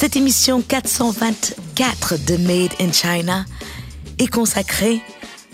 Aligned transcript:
Cette 0.00 0.14
émission 0.14 0.62
424 0.62 2.24
de 2.24 2.36
Made 2.36 2.70
in 2.78 2.92
China 2.92 3.44
est 4.20 4.28
consacrée 4.28 5.02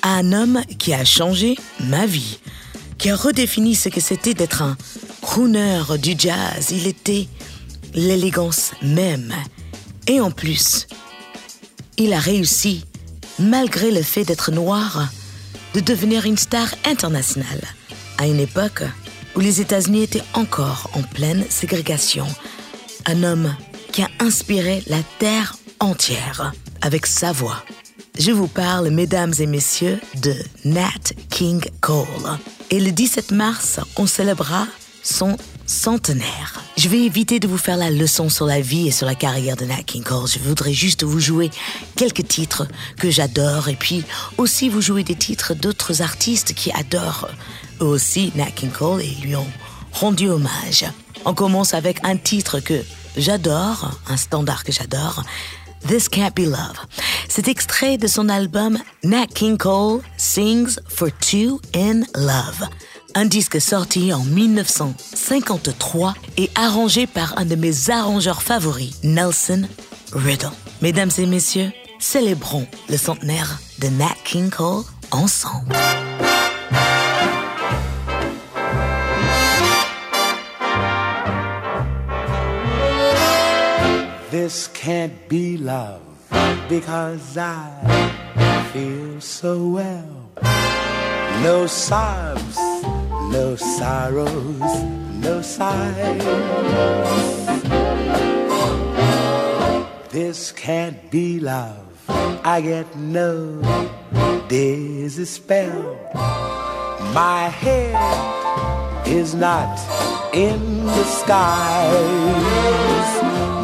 à 0.03 0.17
un 0.17 0.35
homme 0.35 0.61
qui 0.79 0.93
a 0.93 1.03
changé 1.03 1.57
ma 1.81 2.05
vie, 2.05 2.41
qui 2.99 3.09
a 3.09 3.17
redéfini 3.17 3.75
ce 3.75 3.89
que 3.89 4.03
c'était 4.03 4.35
d'être 4.35 4.61
un 4.61 4.77
crooner 5.23 5.81
du 5.99 6.15
jazz. 6.19 6.73
Il 6.73 6.87
était 6.87 7.27
l'élégance 7.95 8.73
même. 8.83 9.33
Et 10.09 10.21
en 10.21 10.31
plus, 10.31 10.89
il 11.97 12.13
a 12.13 12.19
réussi, 12.19 12.85
malgré 13.39 13.91
le 13.91 14.03
fait 14.03 14.25
d'être 14.25 14.53
noir, 14.53 15.09
de 15.73 15.81
devenir 15.81 16.27
une 16.27 16.37
star 16.37 16.69
internationale 16.85 17.63
à 18.19 18.27
une 18.27 18.41
époque 18.41 18.83
où 19.37 19.41
les 19.41 19.63
États-Unis 19.63 20.03
étaient 20.03 20.23
encore 20.35 20.91
en 20.93 21.01
pleine 21.01 21.47
ségrégation. 21.49 22.27
Un 23.07 23.23
homme 23.23 23.57
qui 23.95 24.03
a 24.03 24.09
inspiré 24.19 24.83
la 24.89 24.99
terre 25.21 25.55
entière 25.79 26.53
avec 26.83 27.07
sa 27.07 27.31
voix. 27.31 27.63
Je 28.19 28.33
vous 28.33 28.49
parle, 28.49 28.91
mesdames 28.91 29.33
et 29.39 29.47
messieurs, 29.47 30.01
de 30.21 30.35
Nat 30.65 31.15
King 31.31 31.65
Cole. 31.81 32.07
Et 32.71 32.81
le 32.81 32.91
17 32.91 33.31
mars, 33.31 33.79
on 33.97 34.09
célébrera 34.09 34.67
son 35.05 35.37
centenaire. 35.67 36.61
Je 36.77 36.89
vais 36.89 37.05
éviter 37.05 37.39
de 37.39 37.47
vous 37.47 37.57
faire 37.57 37.77
la 37.77 37.93
leçon 37.93 38.29
sur 38.29 38.47
la 38.47 38.61
vie 38.61 38.89
et 38.89 38.91
sur 38.91 39.07
la 39.07 39.15
carrière 39.15 39.57
de 39.57 39.65
Nat 39.65 39.85
King 39.85 40.03
Cole. 40.03 40.27
Je 40.27 40.41
voudrais 40.41 40.75
juste 40.75 41.05
vous 41.05 41.21
jouer 41.21 41.53
quelques 41.95 42.27
titres 42.27 42.67
que 42.99 43.11
j'adore 43.11 43.69
et 43.69 43.77
puis 43.77 44.03
aussi 44.39 44.71
vous 44.71 44.81
jouer 44.81 45.05
des 45.05 45.15
titres 45.15 45.55
d'autres 45.55 46.03
artistes 46.03 46.53
qui 46.55 46.73
adorent 46.73 47.29
eux 47.81 47.85
aussi 47.85 48.33
Nat 48.35 48.51
King 48.57 48.73
Cole 48.73 49.03
et 49.03 49.15
lui 49.23 49.37
ont 49.37 49.47
rendu 49.93 50.29
hommage. 50.29 50.85
On 51.25 51.33
commence 51.33 51.75
avec 51.75 52.05
un 52.05 52.17
titre 52.17 52.59
que 52.59 52.83
j'adore, 53.17 53.91
un 54.09 54.17
standard 54.17 54.65
que 54.65 54.73
j'adore. 54.73 55.23
This 55.87 56.09
Can't 56.09 56.35
Be 56.35 56.47
Love. 56.47 56.79
C'est 57.29 57.49
extrait 57.49 57.99
de 57.99 58.07
son 58.07 58.29
album 58.31 58.79
Nat 59.03 59.27
King 59.27 59.59
Cole 59.59 60.01
Sings 60.17 60.79
for 60.89 61.09
Two 61.21 61.61
in 61.75 62.01
Love. 62.15 62.69
Un 63.15 63.27
disque 63.27 63.61
sorti 63.61 64.13
en 64.13 64.25
1953 64.25 66.15
et 66.39 66.51
arrangé 66.55 67.07
par 67.07 67.39
un 67.39 67.45
de 67.45 67.55
mes 67.55 67.91
arrangeurs 67.91 68.43
favoris, 68.43 68.95
Nelson 69.03 69.69
Riddle. 70.13 70.51
Mesdames 70.81 71.13
et 71.19 71.27
messieurs, 71.27 71.71
célébrons 72.01 72.67
le 72.89 72.97
centenaire 72.97 73.59
de 73.81 73.89
Nat 73.89 74.17
King 74.25 74.51
Cole 74.51 74.85
ensemble. 75.11 75.75
This 84.35 84.67
can't 84.67 85.29
be 85.29 85.57
love 85.57 86.03
because 86.69 87.39
I 87.39 87.71
feel 88.73 89.21
so 89.21 89.69
well. 89.69 90.33
No 91.45 91.69
sobs, 91.69 92.59
no 93.31 93.55
sorrows, 93.55 94.83
no 95.23 95.41
sighs. 95.41 96.25
This 100.11 100.51
can't 100.51 100.99
be 101.13 101.39
love. 101.39 101.87
I 102.09 102.61
get 102.61 102.97
no 102.97 103.63
dizzy 104.49 105.27
spell. 105.27 105.95
My 107.15 107.47
head 107.63 109.07
is 109.07 109.33
not 109.33 109.79
in 110.35 110.87
the 110.87 111.05
skies. 111.05 111.95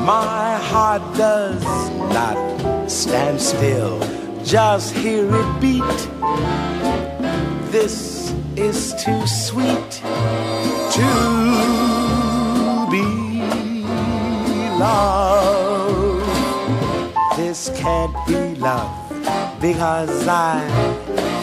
My 0.06 0.49
heart 0.70 1.02
does 1.16 1.64
not 2.14 2.38
stand 2.88 3.40
still. 3.40 3.98
Just 4.44 4.94
hear 4.94 5.26
it 5.28 5.60
beat. 5.60 5.98
This 7.72 8.32
is 8.54 8.94
too 9.02 9.26
sweet 9.26 9.90
to 10.96 11.10
be 12.94 13.08
loved. 14.78 16.30
This 17.36 17.70
can't 17.74 18.14
be 18.28 18.54
love 18.60 18.94
because 19.60 20.28
I 20.28 20.56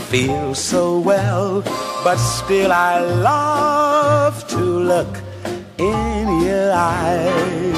feel 0.09 0.55
so 0.55 0.99
well, 0.99 1.63
but 2.01 2.15
still 2.15 2.71
I 2.71 2.99
love 3.01 4.47
to 4.47 4.61
look 4.91 5.13
in 5.77 6.41
your 6.47 6.71
eyes. 6.71 7.76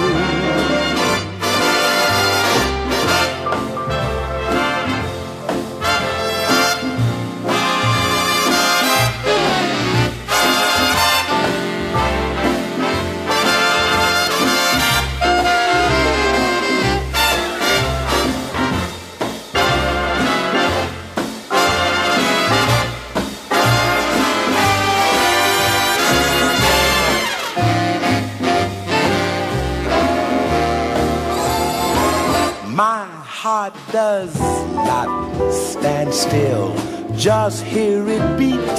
Still, 36.19 36.75
just 37.15 37.63
hear 37.63 38.05
it 38.09 38.37
beat. 38.37 38.77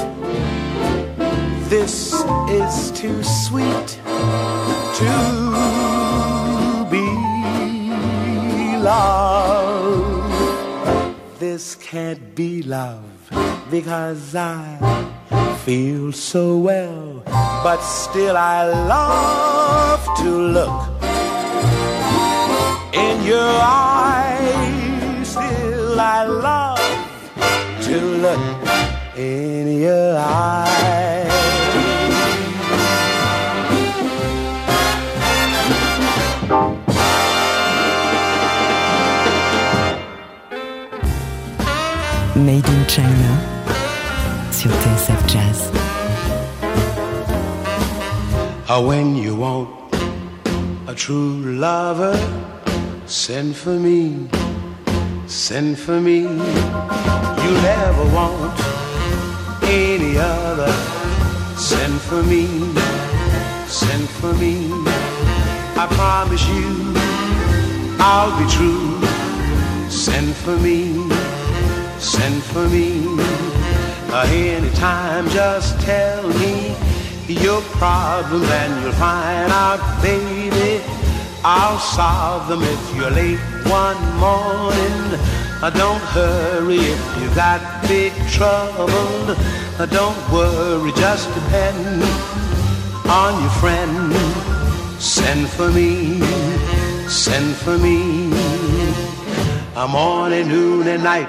This 1.71 2.13
is 2.51 2.91
too 2.93 3.23
sweet 3.23 3.89
to 5.01 5.15
be 6.91 7.07
loved. 8.77 10.31
This 11.39 11.77
can't 11.77 12.35
be 12.35 12.63
love 12.63 13.09
because 13.71 14.35
I 14.35 14.77
feel 15.65 16.13
so 16.13 16.59
well, 16.59 17.23
but 17.65 17.81
still 17.81 18.37
I 18.37 18.65
love 18.95 20.03
to 20.19 20.31
look 20.59 20.81
in 22.93 23.25
your 23.25 23.53
eyes. 23.63 25.29
Still, 25.31 25.99
I 26.01 26.25
love 26.25 26.60
to 27.91 28.01
look 28.25 28.41
in 29.17 29.81
your 29.83 30.17
eyes. 30.17 31.33
Made 42.37 42.69
in 42.69 42.87
China 42.87 43.31
sur 44.53 44.71
TSF 44.71 45.27
Jazz. 45.27 45.71
When 48.87 49.17
you 49.17 49.35
want 49.35 49.69
a 50.87 50.95
true 50.95 51.43
lover, 51.59 52.17
send 53.07 53.57
for 53.57 53.77
me, 53.79 54.29
send 55.27 55.77
for 55.77 56.01
me. 56.01 56.27
You 57.51 57.57
never 57.63 58.05
want 58.15 58.61
any 59.65 60.17
other. 60.17 60.71
Send 61.59 62.01
for 62.01 62.23
me, 62.23 62.47
send 63.67 64.09
for 64.09 64.33
me. 64.35 64.71
I 65.75 65.89
promise 65.91 66.47
you, 66.47 66.95
I'll 67.99 68.31
be 68.39 68.47
true. 68.49 69.01
Send 69.91 70.33
for 70.37 70.57
me, 70.59 70.95
send 71.99 72.41
for 72.41 72.69
me. 72.69 73.03
Uh, 74.13 74.31
anytime, 74.31 75.29
just 75.31 75.81
tell 75.81 76.29
me 76.29 76.77
your 77.27 77.63
problem 77.83 78.45
and 78.45 78.81
you'll 78.85 78.93
find 78.93 79.51
out, 79.51 79.81
baby, 80.01 80.81
I'll 81.43 81.81
solve 81.81 82.47
them 82.47 82.63
if 82.63 82.95
you're 82.95 83.11
late 83.11 83.41
one 83.67 84.01
morning. 84.21 85.40
Don't 85.69 86.01
hurry 86.01 86.79
if 86.79 87.21
you 87.21 87.29
got 87.35 87.61
big 87.87 88.15
trouble. 88.31 89.37
Don't 89.91 90.33
worry, 90.33 90.91
just 90.93 91.29
depend 91.35 92.03
on 93.07 93.39
your 93.43 93.51
friend. 93.61 94.11
Send 94.99 95.47
for 95.51 95.71
me, 95.71 96.21
send 97.09 97.55
for 97.57 97.77
me. 97.77 98.33
A 99.77 99.87
morning, 99.87 100.49
noon, 100.49 100.89
and 100.89 101.05
night, 101.05 101.29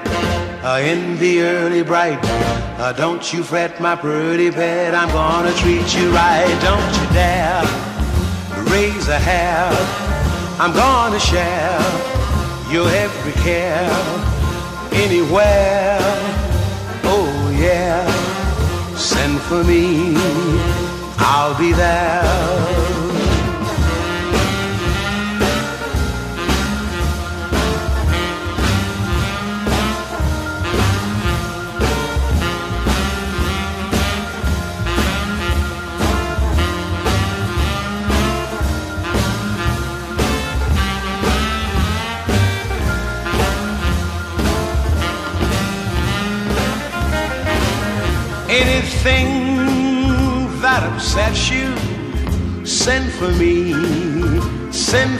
uh, 0.63 0.80
in 0.81 1.19
the 1.19 1.42
early 1.42 1.84
bright. 1.84 2.19
Uh, 2.80 2.94
don't 2.94 3.34
you 3.34 3.44
fret, 3.44 3.81
my 3.81 3.98
pretty 3.98 4.50
pet, 4.50 4.95
I'm 4.95 5.10
gonna 5.10 5.54
treat 5.56 5.94
you 5.94 6.10
right. 6.12 6.57
Don't 6.62 6.94
you 7.01 7.13
dare 7.13 7.63
raise 8.72 9.10
a 9.10 9.19
hair. 9.19 9.69
I'm 10.57 10.74
gonna 10.74 11.19
share 11.19 12.20
your 12.71 12.88
every 12.89 13.33
care 13.44 13.89
anywhere. 14.94 15.97
Oh 17.03 17.57
yeah, 17.59 18.09
send 18.95 19.41
for 19.41 19.62
me, 19.63 20.13
I'll 21.18 21.57
be 21.57 21.73
there. 21.73 23.00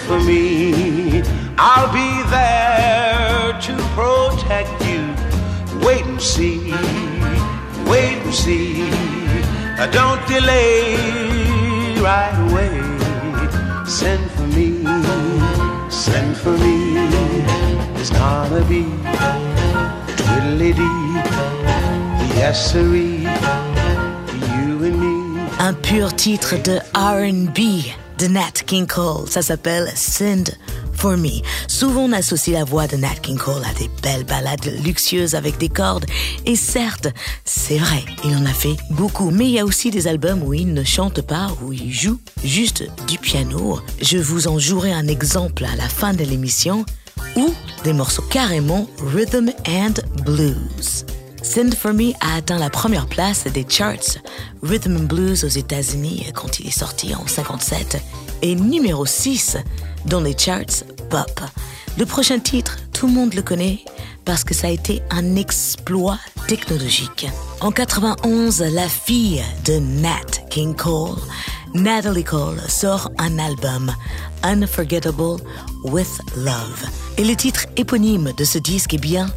For 0.08 0.20
me. 0.20 1.24
I'll 1.58 1.92
be 1.92 2.12
there 2.30 3.54
to 3.68 3.74
protect 3.96 4.72
you. 4.86 5.02
Wait 5.86 6.06
and 6.06 6.22
see, 6.22 6.60
wait 7.90 8.18
and 8.26 8.34
see. 8.34 8.90
Don't 9.92 10.22
delay 10.28 10.96
right 12.00 12.36
away. 12.48 12.76
Send 13.86 14.24
for 14.32 14.48
me, 14.58 14.84
send 15.90 16.38
for 16.38 16.56
me. 16.64 16.76
It's 18.00 18.10
gonna 18.10 18.64
be 18.66 18.84
twiddly 20.18 20.74
dee. 20.74 21.02
Un 25.60 25.74
pur 25.74 26.12
titre 26.16 26.58
de 26.58 26.82
RB 26.96 27.94
Nat 28.28 28.64
King 28.66 28.88
Cole, 28.88 29.30
ça 29.30 29.42
s'appelle 29.42 29.92
Send 29.96 30.56
for 30.94 31.18
Me. 31.18 31.42
Souvent 31.68 32.02
on 32.02 32.12
associe 32.12 32.56
la 32.56 32.64
voix 32.64 32.88
de 32.88 32.98
Nat 32.98 33.16
King 33.22 33.38
Cole 33.38 33.64
à 33.64 33.74
des 33.80 33.90
belles 34.02 34.26
ballades 34.26 34.72
luxueuses 34.84 35.36
avec 35.36 35.58
des 35.58 35.70
cordes. 35.70 36.06
Et 36.46 36.56
certes, 36.56 37.08
c'est 37.46 37.78
vrai, 37.78 38.04
il 38.24 38.36
en 38.36 38.46
a 38.46 38.54
fait 38.54 38.76
beaucoup. 38.92 39.32
Mais 39.32 39.46
il 39.46 39.52
y 39.52 39.60
a 39.60 39.66
aussi 39.66 39.92
des 39.92 40.08
albums 40.08 40.44
où 40.44 40.54
il 40.54 40.74
ne 40.74 40.84
chante 40.84 41.22
pas, 41.22 41.48
où 41.64 41.74
il 41.74 41.92
joue 41.92 42.20
juste 42.44 42.84
du 43.08 43.18
piano. 43.18 43.80
Je 44.02 44.18
vous 44.18 44.48
en 44.48 44.60
jouerai 44.60 44.94
un 44.94 45.08
exemple 45.08 45.66
à 45.66 45.76
la 45.76 45.90
fin 45.90 46.14
de 46.14 46.24
l'émission, 46.24 46.86
ou 47.36 47.54
des 47.84 47.94
morceaux 47.94 48.24
carrément 48.30 48.88
rhythm 49.14 49.52
and 49.68 49.94
blues. 50.24 51.06
Send 51.44 51.74
For 51.74 51.94
Me 51.94 52.14
a 52.22 52.36
atteint 52.36 52.60
la 52.60 52.70
première 52.70 53.08
place 53.08 53.46
des 53.46 53.66
charts 53.68 54.20
Rhythm 54.62 54.96
and 54.96 55.04
Blues 55.04 55.44
aux 55.44 55.48
États-Unis 55.48 56.28
quand 56.36 56.60
il 56.60 56.68
est 56.68 56.78
sorti 56.78 57.16
en 57.16 57.26
57 57.26 58.02
et 58.44 58.56
numéro 58.56 59.06
6 59.06 59.58
dans 60.06 60.22
les 60.22 60.38
charts 60.38 60.84
pop. 61.10 61.42
Le 61.98 62.06
prochain 62.06 62.40
titre, 62.40 62.78
tout 62.94 63.08
le 63.08 63.14
monde 63.14 63.34
le 63.34 63.42
connaît 63.42 63.80
parce 64.24 64.44
que 64.44 64.54
ça 64.54 64.68
a 64.68 64.70
été 64.70 65.02
un 65.10 65.36
exploit 65.36 66.20
technologique. 66.48 67.28
En 67.60 67.72
91, 67.72 68.62
la 68.62 68.88
fille 68.88 69.44
de 69.66 69.80
Nat 69.80 70.46
King 70.52 70.76
Cole, 70.76 71.18
Natalie 71.74 72.24
Cole, 72.24 72.62
sort 72.68 73.10
un 73.18 73.40
album, 73.40 73.92
Unforgettable 74.44 75.38
with 75.86 76.22
Love. 76.38 76.86
Et 77.18 77.24
le 77.24 77.36
titre 77.36 77.66
éponyme 77.78 78.32
de 78.38 78.44
ce 78.44 78.60
disque 78.60 78.94
est 78.94 79.02
bien 79.02 79.28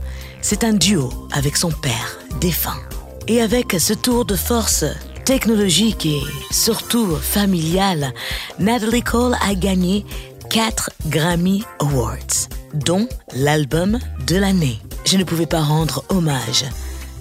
c'est 0.44 0.62
un 0.62 0.75
duo 0.75 1.11
avec 1.32 1.56
son 1.56 1.70
père, 1.70 2.19
défunt. 2.38 2.79
Et 3.26 3.41
avec 3.41 3.73
ce 3.79 3.94
tour 3.94 4.26
de 4.26 4.37
force 4.37 4.85
technologique 5.25 6.05
et 6.05 6.20
surtout 6.50 7.17
familial, 7.17 8.12
Natalie 8.58 9.02
Cole 9.02 9.37
a 9.41 9.55
gagné 9.55 10.05
4 10.50 10.91
Grammy 11.06 11.64
Awards, 11.79 12.50
dont 12.75 13.08
l'album 13.35 13.99
de 14.26 14.37
l'année. 14.37 14.79
Je 15.06 15.17
ne 15.17 15.25
pouvais 15.25 15.46
pas 15.46 15.62
rendre 15.62 16.05
hommage 16.11 16.67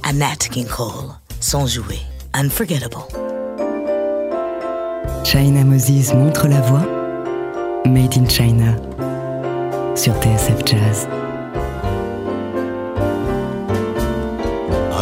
à 0.04 0.12
Nat 0.12 0.36
King 0.52 0.68
Cole 0.68 1.14
sans 1.40 1.66
jouer 1.66 2.00
Unforgettable. 2.34 2.98
China 5.24 5.64
Moses 5.64 6.14
montre 6.14 6.50
la 6.50 6.60
voix. 6.60 6.86
Made 7.86 8.18
in 8.18 8.28
China 8.28 8.75
sur 9.96 10.14
TSF 10.22 10.66
Jazz. 10.66 11.08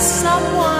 Someone 0.00 0.79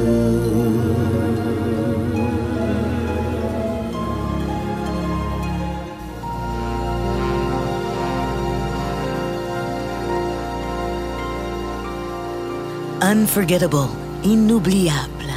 Unforgettable, 13.11 13.89
inoubliable. 14.23 15.27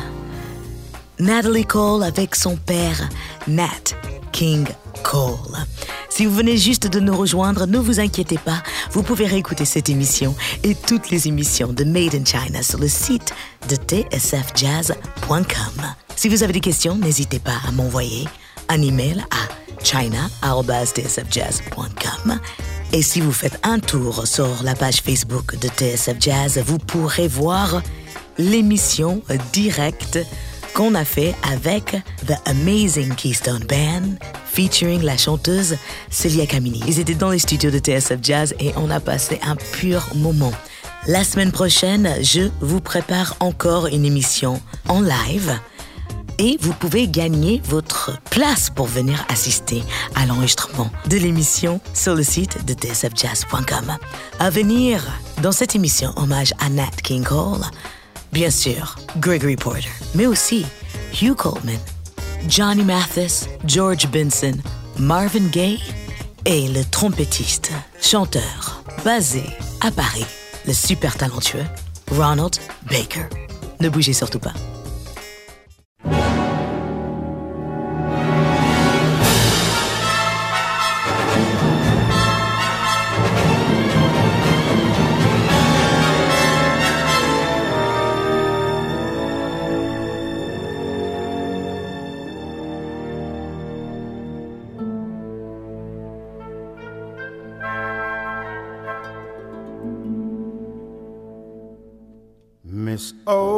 Natalie 1.18 1.64
Cole 1.64 2.04
avec 2.04 2.36
son 2.36 2.54
père, 2.54 3.08
Nat 3.48 3.96
King 4.30 4.64
Cole. 5.02 5.56
Si 6.08 6.24
vous 6.24 6.36
venez 6.36 6.56
juste 6.56 6.86
de 6.86 7.00
nous 7.00 7.16
rejoindre, 7.16 7.66
ne 7.66 7.78
vous 7.78 7.98
inquiétez 7.98 8.38
pas, 8.38 8.62
vous 8.92 9.02
pouvez 9.02 9.26
réécouter 9.26 9.64
cette 9.64 9.88
émission 9.88 10.36
et 10.62 10.76
toutes 10.76 11.10
les 11.10 11.26
émissions 11.26 11.72
de 11.72 11.82
Made 11.82 12.14
in 12.14 12.24
China 12.24 12.62
sur 12.62 12.78
le 12.78 12.86
site 12.86 13.34
de 13.68 13.74
tsfjazz.com. 13.74 14.94
Si 16.14 16.28
vous 16.28 16.44
avez 16.44 16.52
des 16.52 16.60
questions, 16.60 16.94
n'hésitez 16.94 17.40
pas 17.40 17.58
à 17.66 17.72
m'envoyer 17.72 18.28
un 18.68 18.80
email 18.80 19.24
à 19.32 19.48
china.tsfjazz.com. 19.82 22.38
Et 22.92 23.02
si 23.02 23.20
vous 23.20 23.32
faites 23.32 23.58
un 23.62 23.78
tour 23.78 24.26
sur 24.26 24.62
la 24.62 24.74
page 24.74 25.00
Facebook 25.00 25.58
de 25.58 25.68
TSF 25.68 26.16
Jazz, 26.20 26.62
vous 26.64 26.78
pourrez 26.78 27.28
voir 27.28 27.82
l'émission 28.38 29.22
directe 29.52 30.18
qu'on 30.74 30.94
a 30.94 31.04
fait 31.04 31.34
avec 31.50 31.96
The 32.26 32.34
Amazing 32.46 33.14
Keystone 33.14 33.64
Band 33.68 34.16
featuring 34.44 35.02
la 35.02 35.16
chanteuse 35.16 35.76
Celia 36.10 36.46
Camini. 36.46 36.80
Ils 36.86 37.00
étaient 37.00 37.14
dans 37.14 37.30
les 37.30 37.38
studios 37.38 37.70
de 37.70 37.78
TSF 37.78 38.18
Jazz 38.22 38.54
et 38.60 38.72
on 38.76 38.90
a 38.90 39.00
passé 39.00 39.40
un 39.42 39.56
pur 39.56 40.06
moment. 40.14 40.52
La 41.06 41.22
semaine 41.22 41.52
prochaine, 41.52 42.08
je 42.22 42.48
vous 42.60 42.80
prépare 42.80 43.36
encore 43.40 43.88
une 43.88 44.04
émission 44.04 44.60
en 44.88 45.00
live 45.00 45.58
et 46.38 46.56
vous 46.60 46.72
pouvez 46.72 47.08
gagner 47.08 47.60
votre 47.64 48.20
place 48.30 48.70
pour 48.70 48.86
venir 48.86 49.24
assister 49.28 49.82
à 50.14 50.26
l'enregistrement 50.26 50.90
de 51.08 51.16
l'émission 51.16 51.80
sur 51.92 52.14
le 52.14 52.22
site 52.22 52.64
de 52.64 52.74
tsfjazz.com. 52.74 53.96
À 54.38 54.50
venir 54.50 55.02
dans 55.42 55.52
cette 55.52 55.74
émission 55.74 56.12
hommage 56.16 56.52
à 56.60 56.68
Nat 56.68 56.90
King 57.02 57.24
Cole, 57.24 57.62
bien 58.32 58.50
sûr 58.50 58.96
Gregory 59.18 59.56
Porter, 59.56 59.88
mais 60.14 60.26
aussi 60.26 60.66
Hugh 61.20 61.34
Coleman, 61.34 61.78
Johnny 62.48 62.84
Mathis, 62.84 63.46
George 63.64 64.08
Benson, 64.08 64.58
Marvin 64.98 65.46
Gaye 65.50 65.80
et 66.44 66.68
le 66.68 66.84
trompettiste, 66.84 67.72
chanteur, 68.00 68.82
basé 69.04 69.44
à 69.80 69.90
Paris, 69.90 70.26
le 70.66 70.72
super 70.72 71.16
talentueux 71.16 71.64
Ronald 72.10 72.56
Baker. 72.88 73.26
Ne 73.80 73.88
bougez 73.88 74.12
surtout 74.12 74.38
pas. 74.38 74.52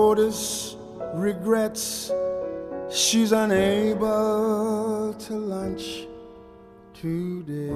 Otis 0.08 0.76
regrets 1.14 2.12
she's 2.88 3.32
unable 3.32 5.12
to 5.14 5.32
lunch 5.34 6.06
today. 6.94 7.74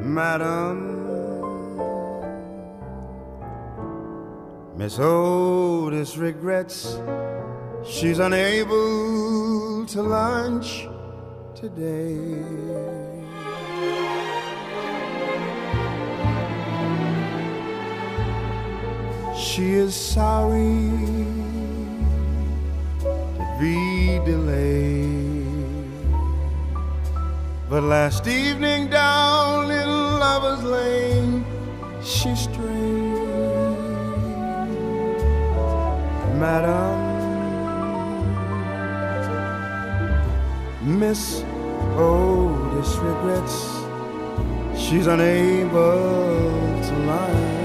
Madam, 0.00 0.78
Miss 4.78 4.98
Otis 4.98 6.16
regrets 6.16 6.96
she's 7.84 8.18
unable 8.18 9.84
to 9.84 10.00
lunch 10.00 10.88
today. 11.54 13.09
She 19.50 19.72
is 19.72 19.96
sorry 19.96 20.78
to 23.00 23.56
be 23.58 24.20
delayed. 24.24 25.90
But 27.68 27.82
last 27.82 28.28
evening 28.28 28.90
down 28.90 29.66
Little 29.66 30.18
Lover's 30.22 30.62
Lane, 30.62 31.44
she 32.00 32.36
strayed. 32.36 32.60
Madam, 36.38 36.94
Miss 41.00 41.42
Otis 41.96 42.94
regrets 42.98 43.56
she's 44.80 45.08
unable 45.08 45.72
to 46.86 46.94
lunch 47.04 47.59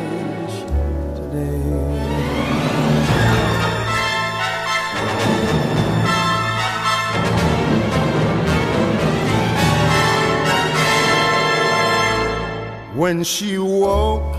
When 12.95 13.25
she 13.25 13.57
woke 13.57 14.35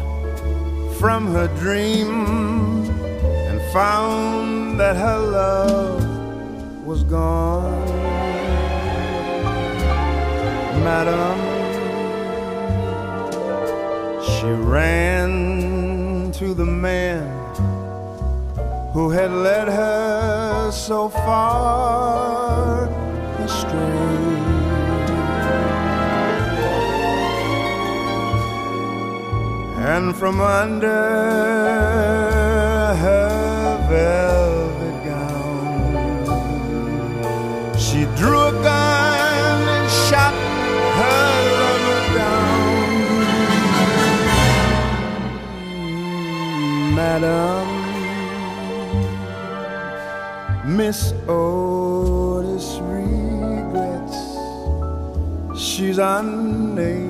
from 0.99 1.27
her 1.33 1.47
dream 1.59 2.89
and 3.49 3.61
found 3.71 4.81
that 4.81 4.97
her 4.97 5.19
love 5.19 6.03
was 6.87 7.05
gone, 7.05 7.87
Madam, 10.83 11.39
she 14.25 14.47
ran 14.47 16.33
to 16.33 16.55
the 16.55 16.65
man 16.65 17.29
who 18.95 19.11
had 19.11 19.31
led 19.33 19.69
her 19.69 20.71
so 20.73 21.11
far 21.11 22.89
astray. 23.45 24.46
And 29.89 30.17
from 30.17 30.41
under 30.41 30.89
her 33.05 33.79
velvet 33.89 35.05
gown, 35.05 36.59
she 37.79 38.01
drew 38.19 38.41
a 38.49 38.53
gun 38.65 39.69
and 39.77 39.89
shot 40.09 40.35
her 41.01 41.31
lover 41.61 42.03
down. 42.19 42.97
Madam, 46.97 47.67
Miss 50.77 51.01
Otis 51.29 52.69
regrets 52.83 54.19
she's 55.57 55.99
unable 55.99 57.06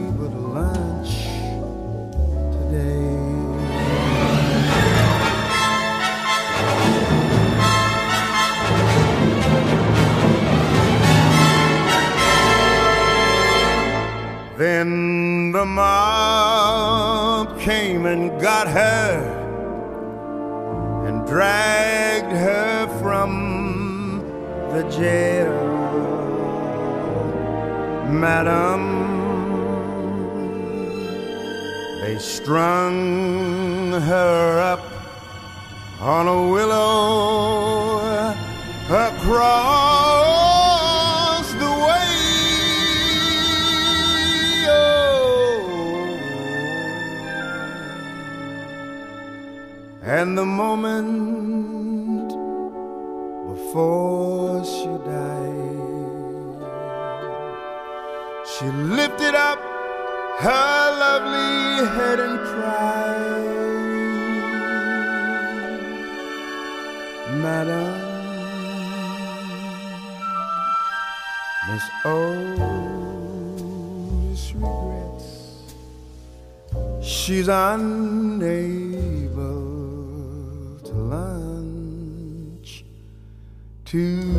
Then 14.77 15.53
the 15.53 15.65
mob 15.65 17.59
came 17.59 18.05
and 18.05 18.39
got 18.39 18.69
her 18.69 19.09
and 21.07 21.27
dragged 21.27 22.33
her 22.33 22.87
from 23.01 23.31
the 24.75 24.83
jail. 24.91 25.55
Madam, 28.11 28.83
they 32.03 32.19
strung 32.19 33.93
her 33.93 34.61
up 34.61 34.85
on 36.03 36.29
a 36.29 36.49
willow 36.49 38.01
across 38.91 40.26
And 50.09 50.39
the 50.39 50.45
moment 50.45 52.29
before 53.49 54.65
she 54.65 54.87
died, 55.05 56.63
she 58.47 58.67
lifted 58.67 59.35
up 59.35 59.59
her 60.39 60.97
lovely 61.03 61.89
head 61.97 62.21
and 62.21 62.39
cried, 62.39 63.43
Madam, 67.43 67.91
Miss 71.69 71.87
Otis 72.05 72.63
regrets. 74.55 75.29
She's 77.03 77.49
unable 77.49 78.96
Une 83.97 84.37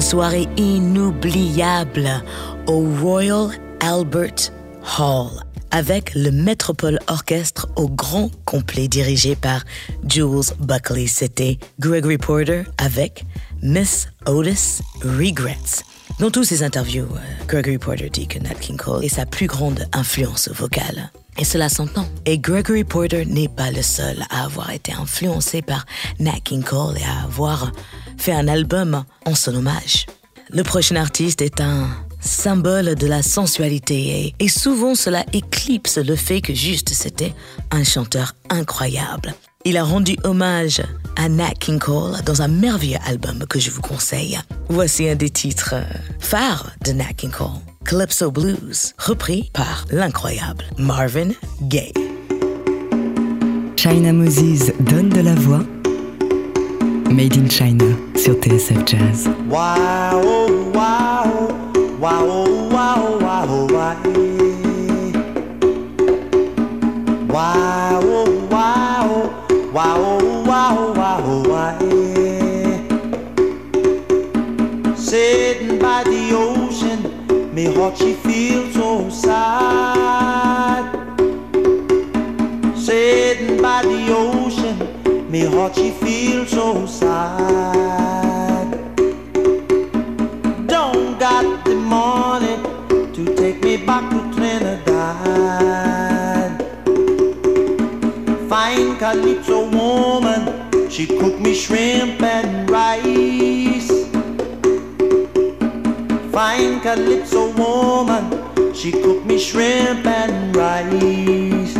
soirée 0.00 0.48
inoubliable 0.56 2.08
au 2.66 2.88
Royal 3.00 3.50
Albert 3.80 4.50
Hall 4.98 5.51
avec 5.72 6.14
le 6.14 6.30
Metropole 6.30 7.00
Orchestre 7.08 7.68
au 7.76 7.88
grand 7.88 8.30
complet 8.44 8.86
dirigé 8.86 9.34
par 9.34 9.64
Jules 10.06 10.52
Buckley. 10.60 11.06
C'était 11.08 11.58
Gregory 11.80 12.18
Porter 12.18 12.62
avec 12.78 13.24
Miss 13.62 14.08
Otis 14.26 14.80
Regrets. 15.02 15.82
Dans 16.20 16.30
tous 16.30 16.44
ses 16.44 16.62
interviews, 16.62 17.06
euh, 17.06 17.44
Gregory 17.48 17.78
Porter 17.78 18.10
dit 18.10 18.28
que 18.28 18.38
Nat 18.38 18.54
King 18.60 18.76
Cole 18.76 19.04
est 19.04 19.08
sa 19.08 19.26
plus 19.26 19.46
grande 19.46 19.86
influence 19.92 20.50
vocale. 20.50 21.10
Et 21.38 21.44
cela 21.44 21.70
s'entend. 21.70 22.06
Et 22.26 22.38
Gregory 22.38 22.84
Porter 22.84 23.24
n'est 23.24 23.48
pas 23.48 23.70
le 23.70 23.82
seul 23.82 24.22
à 24.30 24.44
avoir 24.44 24.70
été 24.70 24.92
influencé 24.92 25.62
par 25.62 25.86
Nat 26.20 26.40
King 26.44 26.62
Cole 26.62 26.98
et 26.98 27.04
à 27.04 27.24
avoir 27.24 27.72
fait 28.18 28.32
un 28.32 28.46
album 28.46 29.04
en 29.24 29.34
son 29.34 29.54
hommage. 29.54 30.06
Le 30.50 30.62
prochain 30.62 30.96
artiste 30.96 31.40
est 31.40 31.62
un 31.62 31.88
symbole 32.22 32.94
de 32.94 33.06
la 33.06 33.22
sensualité 33.22 34.34
et, 34.38 34.48
souvent 34.48 34.94
cela 34.94 35.24
éclipse 35.32 35.98
le 35.98 36.16
fait 36.16 36.40
que 36.40 36.54
juste 36.54 36.90
c'était 36.90 37.34
un 37.70 37.84
chanteur 37.84 38.34
incroyable. 38.48 39.34
Il 39.64 39.76
a 39.76 39.84
rendu 39.84 40.16
hommage 40.24 40.82
à 41.16 41.28
Nat 41.28 41.52
King 41.60 41.78
Cole 41.78 42.16
dans 42.24 42.42
un 42.42 42.48
merveilleux 42.48 42.98
album 43.06 43.44
que 43.48 43.60
je 43.60 43.70
vous 43.70 43.80
conseille. 43.80 44.38
Voici 44.68 45.08
un 45.08 45.14
des 45.14 45.30
titres 45.30 45.74
euh, 45.74 45.84
phares 46.18 46.70
de 46.84 46.92
Nat 46.92 47.12
King 47.16 47.30
Cole, 47.30 47.60
Calypso 47.84 48.30
Blues, 48.30 48.94
repris 48.98 49.50
par 49.52 49.84
l'incroyable 49.90 50.64
Marvin 50.78 51.30
Gaye. 51.62 51.92
China 53.76 54.12
Moses 54.12 54.72
donne 54.80 55.08
de 55.08 55.20
la 55.20 55.34
voix. 55.34 55.64
Made 57.10 57.36
in 57.36 57.48
China 57.48 57.84
sur 58.16 58.34
TSF 58.34 58.86
Jazz. 58.86 59.28
Wow, 59.50 60.72
wow, 60.72 61.11
by 83.62 83.82
the 83.82 84.08
ocean, 84.10 85.30
me 85.30 85.44
heart 85.44 85.74
she 85.74 85.90
feels 85.92 86.50
so 86.50 86.86
sad. 86.86 88.51
Calypso 99.12 99.68
woman, 99.68 100.88
she 100.88 101.06
cook 101.06 101.38
me 101.38 101.54
shrimp 101.54 102.22
and 102.22 102.70
rice. 102.70 103.90
Fine 106.32 106.80
calypso 106.80 107.50
woman, 107.52 108.24
she 108.74 108.90
cook 108.90 109.22
me 109.26 109.38
shrimp 109.38 110.06
and 110.06 110.56
rice. 110.56 111.74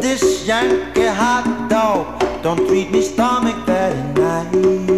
This 0.00 0.46
Yankee 0.48 1.04
hot 1.04 1.66
dog 1.68 2.42
don't 2.42 2.66
treat 2.66 2.90
me 2.90 3.02
stomach 3.02 3.56
very 3.66 4.02
nice. 4.14 4.97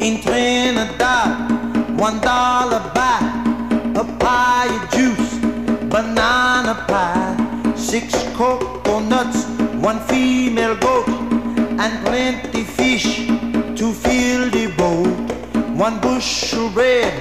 In 0.00 0.22
Trinidad, 0.22 1.98
one 1.98 2.20
dollar 2.20 2.80
buy 2.94 3.20
a 3.94 4.04
pie 4.18 4.68
of 4.74 4.90
juice, 4.90 5.38
banana 5.90 6.86
pie, 6.88 7.74
six 7.76 8.14
coconuts, 8.34 9.44
one 9.76 10.00
female 10.08 10.74
goat, 10.76 11.06
and 11.06 12.06
plenty 12.06 12.64
fish 12.64 13.26
to 13.76 13.92
fill 13.92 14.48
the 14.48 14.72
boat. 14.78 15.18
One 15.76 16.00
bushel 16.00 16.70
bread, 16.70 17.12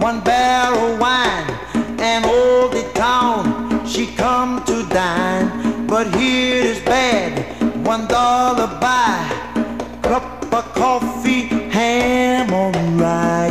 one 0.00 0.20
barrel 0.20 0.96
wine, 0.96 1.50
and 2.00 2.24
all 2.24 2.68
the 2.70 2.90
town 2.94 3.86
she 3.86 4.06
come 4.14 4.64
to 4.64 4.86
dine. 4.88 5.86
But 5.86 6.14
here 6.14 6.64
is 6.64 6.80
bad, 6.80 7.32
one 7.86 8.06
dollar 8.08 8.68
buy, 8.80 9.28
cup 10.02 10.52
of 10.52 10.64
coffee, 10.74 11.13
Ah! 13.06 13.44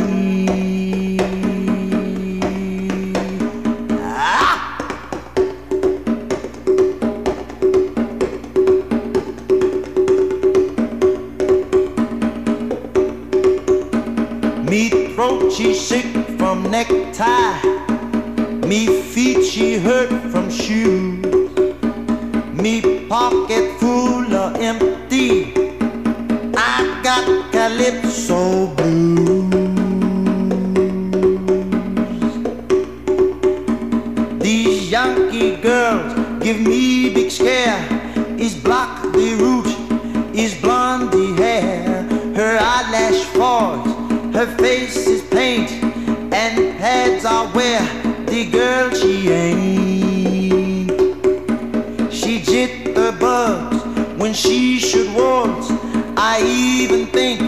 Me 14.68 14.90
throat 15.14 15.52
she 15.52 15.72
sick 15.72 16.04
from 16.36 16.68
necktie. 16.68 17.60
Me 18.66 18.88
feet 19.02 19.44
she 19.44 19.78
hurt 19.78 20.10
from 20.32 20.50
shoes. 20.50 21.22
Me 22.52 23.06
pocket 23.08 23.78
full 23.78 24.34
of 24.34 24.56
empty. 24.56 25.52
I 26.56 27.00
got 27.04 27.52
calypso 27.52 28.66
blues. 28.74 29.13
Give 36.54 36.66
me 36.66 37.10
big 37.12 37.30
scare. 37.30 37.80
Is 38.38 38.54
black 38.54 39.02
the 39.02 39.36
root? 39.40 39.66
Is 40.36 40.54
blonde 40.60 41.10
the 41.10 41.34
hair? 41.42 42.02
Her 42.34 42.58
eyelash 42.60 43.24
falls, 43.36 43.86
her 44.34 44.46
face 44.58 45.06
is 45.06 45.22
paint, 45.30 45.70
and 46.32 46.76
pads 46.78 47.24
are 47.24 47.48
where 47.48 47.82
the 48.26 48.50
girl 48.50 48.90
she 48.94 49.30
ain't. 49.30 50.90
She 52.12 52.40
jit 52.40 52.94
the 52.94 53.16
bugs 53.18 53.82
when 54.16 54.32
she 54.32 54.78
should 54.78 55.12
waltz. 55.14 55.68
I 56.16 56.40
even 56.44 57.06
think 57.06 57.40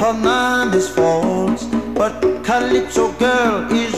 her 0.00 0.14
name 0.14 0.74
is 0.74 0.88
false. 0.88 1.64
But 1.94 2.42
Calypso 2.44 3.12
girl 3.12 3.70
is 3.70 3.89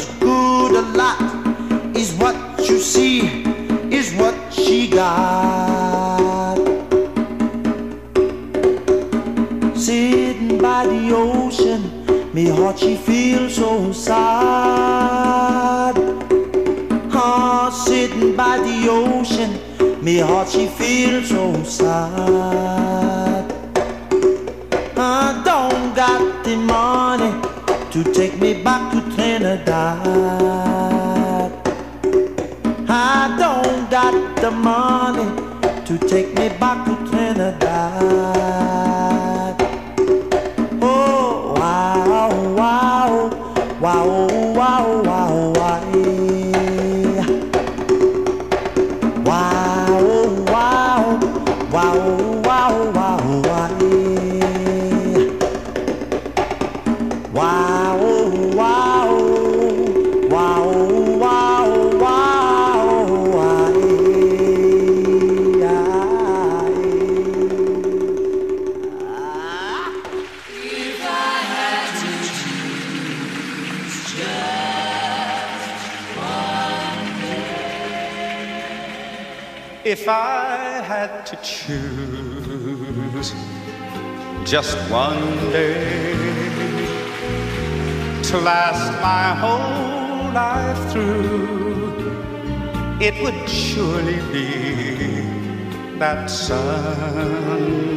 she 4.73 4.89
got. 4.89 6.57
Sitting 9.77 10.57
by 10.59 10.87
the 10.87 11.13
ocean, 11.15 11.83
me 12.33 12.49
heart 12.49 12.79
she 12.79 12.97
feels 12.97 13.57
so 13.57 13.93
sad. 13.93 15.95
Ah, 17.13 17.69
sitting 17.85 18.35
by 18.35 18.57
the 18.67 18.89
ocean, 18.89 19.53
me 20.03 20.21
heart 20.21 20.49
she 20.49 20.67
feels 20.69 21.29
so 21.29 21.63
sad. 21.65 23.45
I 24.97 25.43
don't 25.45 25.95
got 25.95 26.45
the 26.45 26.57
money 26.57 27.33
to 27.93 28.03
take 28.15 28.41
me 28.41 28.55
back 28.63 28.91
to 28.93 29.01
Trinidad. 29.15 30.03
I 32.89 33.37
don't 33.39 33.62
to 35.99 36.09
take 36.09 36.32
If 79.93 80.09
I 80.09 80.81
had 80.93 81.27
to 81.27 81.37
choose 81.43 83.35
just 84.51 84.79
one 84.91 85.51
day 85.51 86.15
to 88.23 88.39
last 88.39 88.91
my 89.03 89.35
whole 89.43 90.33
life 90.33 90.81
through, 90.91 91.93
it 93.03 93.23
would 93.23 93.47
surely 93.47 94.21
be 94.33 94.49
that 95.99 96.31
Sunday, 96.31 97.93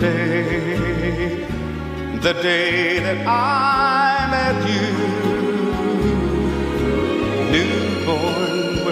the 2.19 2.33
day 2.43 2.99
that 2.99 3.25
I 3.25 4.27
met 4.29 4.57
you. 4.69 5.24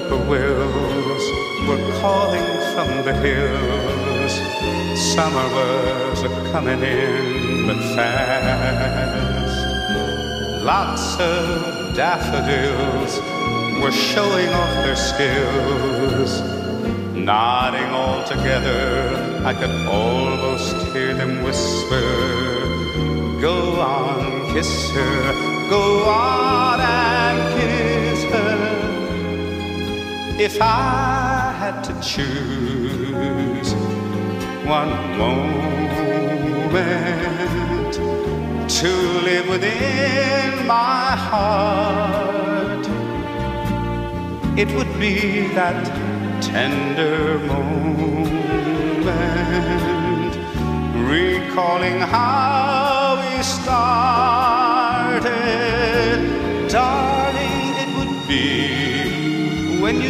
Whippoorwills 0.10 1.24
were 1.68 2.00
calling 2.00 2.44
from 2.74 3.04
the 3.06 3.14
hills. 3.14 4.34
Summer 5.14 5.48
was 5.56 6.24
a 6.24 6.30
coming 6.52 6.82
in, 6.82 7.68
but 7.68 7.78
fast. 7.96 9.58
Lots 10.64 11.20
of 11.20 11.96
daffodils 11.96 13.20
were 13.82 13.92
showing 13.92 14.50
off 14.50 14.74
their 14.84 14.96
skills. 14.96 16.42
Nodding 17.14 17.90
all 17.92 18.24
together, 18.26 19.42
I 19.46 19.54
could 19.54 19.88
almost 19.88 20.76
hear 20.94 21.14
them 21.14 21.44
whisper, 21.44 22.02
Go 23.40 23.80
on, 23.80 24.54
kiss 24.54 24.90
her, 24.92 25.70
go 25.70 26.04
on 26.06 26.80
and 26.80 27.62
kiss 27.62 27.88
her. 27.88 27.93
If 30.40 30.60
I 30.60 31.54
had 31.60 31.84
to 31.84 31.94
choose 32.02 33.74
one 34.66 35.18
moment 35.18 35.94
to 38.68 38.92
live 39.22 39.48
within 39.48 40.66
my 40.66 41.16
heart, 41.30 42.88
it 44.58 44.68
would 44.76 45.00
be 45.00 45.48
that 45.54 45.86
tender 46.42 47.38
moment, 47.40 48.34
recalling 51.08 52.00
how 52.00 53.22
we 53.22 53.44
started. 53.44 54.63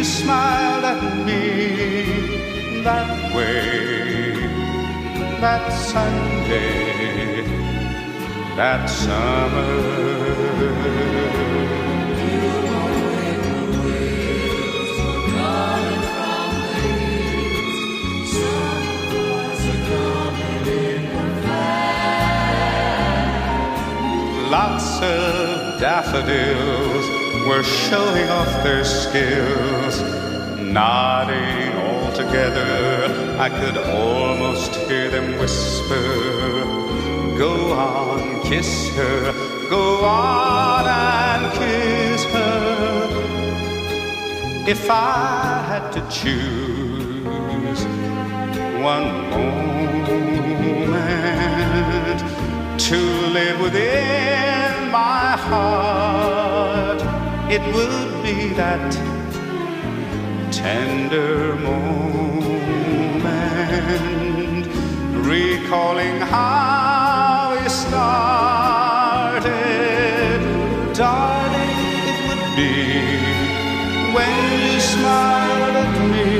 Smiled 0.04 0.84
at 0.84 1.24
me 1.24 2.82
that 2.82 3.34
way, 3.34 4.34
that 5.40 5.72
Sunday, 5.72 7.42
that 8.54 8.86
summer. 8.86 10.04
Lots 24.50 25.00
of 25.00 25.80
daffodils 25.80 27.23
were 27.46 27.62
showing 27.62 28.28
off 28.30 28.62
their 28.64 28.84
skills, 28.84 30.00
nodding 30.58 31.72
all 31.76 32.10
together. 32.12 33.36
I 33.38 33.50
could 33.50 33.76
almost 33.76 34.74
hear 34.76 35.10
them 35.10 35.38
whisper, 35.38 36.64
Go 37.36 37.72
on, 37.72 38.40
kiss 38.42 38.88
her, 38.96 39.32
go 39.68 40.04
on 40.04 40.86
and 40.86 41.52
kiss 41.52 42.24
her. 42.32 42.64
If 44.66 44.88
I 44.88 45.62
had 45.68 45.90
to 45.92 46.00
choose 46.08 47.84
one 48.82 49.30
moment 49.30 49.64
to 52.80 52.96
live 52.96 53.60
within 53.60 54.90
my 54.90 55.36
heart, 55.36 56.43
it 57.50 57.60
would 57.74 58.22
be 58.22 58.54
that 58.54 58.92
tender 60.50 61.56
moment, 61.56 63.34
recalling 65.26 66.20
how 66.20 67.56
we 67.60 67.68
started. 67.68 69.52
Darling, 70.94 71.76
it 72.10 72.18
would 72.28 72.46
be 72.56 72.74
when 74.14 74.34
you 74.72 74.80
smiled 74.80 75.76
at 75.84 75.94
me 76.12 76.30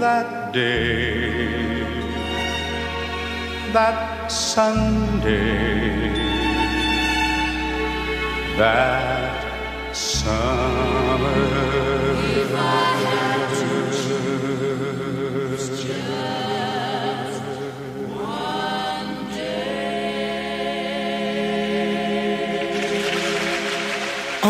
that 0.00 0.52
day, 0.52 1.84
that 3.72 4.30
Sunday, 4.30 6.12
that. 8.58 9.43
En 9.94 9.96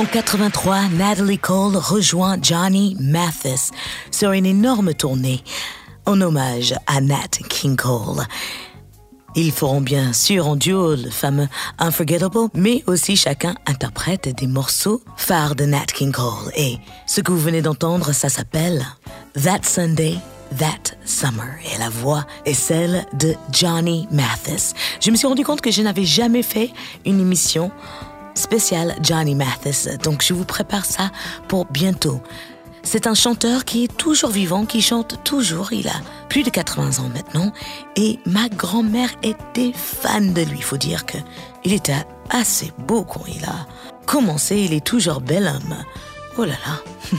83, 0.06 0.88
Natalie 0.96 1.38
Cole 1.38 1.76
rejoint 1.76 2.38
Johnny 2.40 2.96
Mathis 2.98 3.70
sur 4.10 4.32
une 4.32 4.46
énorme 4.46 4.94
tournée 4.94 5.44
en 6.06 6.22
hommage 6.22 6.74
à 6.86 7.02
Nat 7.02 7.28
King 7.50 7.76
Cole. 7.76 8.24
Ils 9.36 9.50
feront 9.50 9.80
bien 9.80 10.12
sûr 10.12 10.46
en 10.46 10.54
duo 10.54 10.94
le 10.94 11.10
fameux 11.10 11.48
Unforgettable, 11.78 12.48
mais 12.54 12.84
aussi 12.86 13.16
chacun 13.16 13.54
interprète 13.66 14.28
des 14.28 14.46
morceaux 14.46 15.02
phares 15.16 15.56
de 15.56 15.64
Nat 15.64 15.86
King 15.86 16.12
Cole. 16.12 16.52
Et 16.56 16.78
ce 17.06 17.20
que 17.20 17.32
vous 17.32 17.38
venez 17.38 17.60
d'entendre, 17.60 18.12
ça 18.12 18.28
s'appelle 18.28 18.84
That 19.42 19.62
Sunday, 19.62 20.18
That 20.58 20.96
Summer. 21.04 21.56
Et 21.74 21.78
la 21.78 21.88
voix 21.88 22.24
est 22.44 22.54
celle 22.54 23.04
de 23.14 23.34
Johnny 23.50 24.06
Mathis. 24.12 24.72
Je 25.00 25.10
me 25.10 25.16
suis 25.16 25.26
rendu 25.26 25.44
compte 25.44 25.60
que 25.60 25.72
je 25.72 25.82
n'avais 25.82 26.04
jamais 26.04 26.42
fait 26.42 26.70
une 27.04 27.20
émission 27.20 27.72
spécial 28.34 28.94
Johnny 29.02 29.34
Mathis. 29.34 29.88
Donc 30.04 30.22
je 30.22 30.32
vous 30.32 30.44
prépare 30.44 30.84
ça 30.84 31.10
pour 31.48 31.66
bientôt. 31.66 32.20
C'est 32.84 33.06
un 33.06 33.14
chanteur 33.14 33.64
qui 33.64 33.84
est 33.84 33.96
toujours 33.96 34.30
vivant, 34.30 34.66
qui 34.66 34.82
chante 34.82 35.24
toujours. 35.24 35.72
Il 35.72 35.88
a 35.88 36.00
plus 36.28 36.42
de 36.42 36.50
80 36.50 37.02
ans 37.02 37.08
maintenant. 37.08 37.52
Et 37.96 38.20
ma 38.26 38.48
grand-mère 38.48 39.10
était 39.22 39.72
fan 39.74 40.34
de 40.34 40.42
lui. 40.42 40.58
Il 40.58 40.62
faut 40.62 40.76
dire 40.76 41.06
que 41.06 41.18
il 41.64 41.72
était 41.72 42.06
assez 42.30 42.72
beau 42.78 43.02
quand 43.02 43.24
il 43.26 43.42
a 43.44 43.66
commencé. 44.06 44.58
Il 44.58 44.74
est 44.74 44.84
toujours 44.84 45.20
bel 45.20 45.46
homme. 45.46 45.76
Oh 46.36 46.44
là 46.44 46.54
là. 46.66 47.18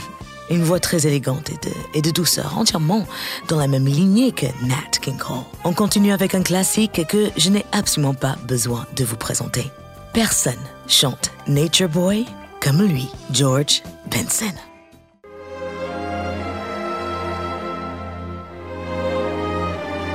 Une 0.50 0.62
voix 0.62 0.78
très 0.78 1.08
élégante 1.08 1.50
et 1.92 2.02
de, 2.02 2.10
douceur, 2.12 2.56
entièrement 2.56 3.04
dans 3.48 3.58
la 3.58 3.66
même 3.66 3.86
lignée 3.86 4.30
que 4.30 4.46
Nat 4.62 5.00
King 5.02 5.16
Cole. 5.16 5.38
On 5.64 5.72
continue 5.72 6.12
avec 6.12 6.36
un 6.36 6.42
classique 6.44 7.04
que 7.08 7.30
je 7.36 7.50
n'ai 7.50 7.66
absolument 7.72 8.14
pas 8.14 8.36
besoin 8.46 8.86
de 8.94 9.04
vous 9.04 9.16
présenter. 9.16 9.72
Personne 10.12 10.54
chante 10.86 11.32
Nature 11.48 11.88
Boy 11.88 12.26
comme 12.60 12.80
lui, 12.80 13.08
George 13.32 13.82
Benson. 14.08 14.54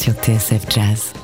Sur 0.00 0.14
TSF 0.14 0.64
Jazz. 0.70 1.19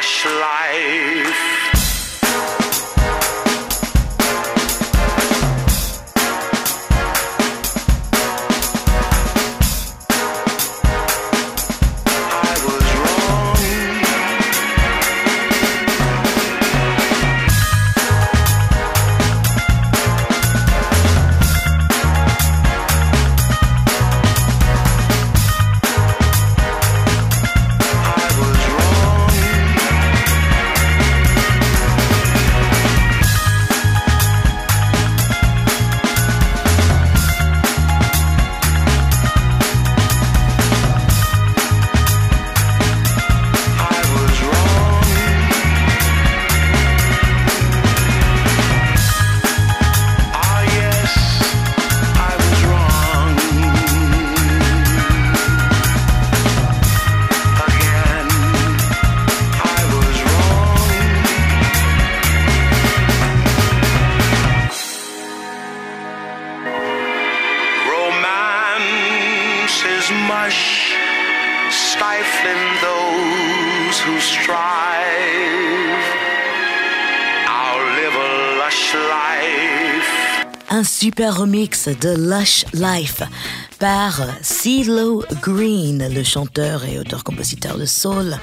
Flashlight. 0.00 0.99
Super 81.10 81.38
remix 81.38 81.88
de 81.88 82.10
Lush 82.10 82.64
Life 82.72 83.22
par 83.80 84.22
CeeLo 84.42 85.24
Green, 85.42 86.08
le 86.14 86.22
chanteur 86.22 86.84
et 86.84 87.00
auteur-compositeur 87.00 87.76
de 87.76 87.84
soul, 87.84 88.38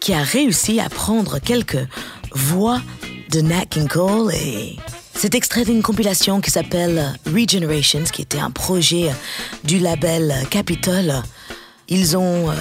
qui 0.00 0.12
a 0.12 0.22
réussi 0.22 0.80
à 0.80 0.90
prendre 0.90 1.38
quelques 1.38 1.88
voix 2.32 2.82
de 3.30 3.40
Nat 3.40 3.64
King 3.70 3.88
Cole 3.88 4.34
et 4.34 4.76
c'est 5.14 5.34
extrait 5.34 5.64
d'une 5.64 5.82
compilation 5.82 6.42
qui 6.42 6.50
s'appelle 6.50 7.18
Regenerations, 7.24 8.04
qui 8.12 8.20
était 8.20 8.38
un 8.38 8.50
projet 8.50 9.10
du 9.64 9.78
label 9.78 10.34
Capitol. 10.50 11.22
Ils 11.88 12.18
ont 12.18 12.50
euh, 12.50 12.54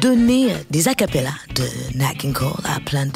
donné 0.00 0.54
des 0.70 0.88
acapellas 0.88 1.36
de 1.54 1.98
Nat 1.98 2.14
King 2.14 2.32
Cole 2.32 2.64
à 2.64 2.80
plein 2.80 3.08